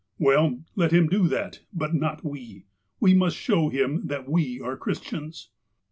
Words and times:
"Well, 0.17 0.63
let 0.75 0.91
him 0.91 1.09
do 1.09 1.27
that; 1.27 1.59
but 1.71 1.93
not 1.93 2.23
we. 2.25 2.65
We 2.99 3.13
must 3.13 3.37
show 3.37 3.69
him 3.69 4.07
that 4.07 4.27
we 4.27 4.59
are 4.59 4.75
Christians." 4.75 5.49